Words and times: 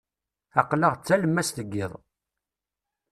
Aql-aɣ 0.61 0.93
d 0.95 1.01
talemmast 1.05 1.57
n 1.65 1.69
yiḍ. 1.73 1.93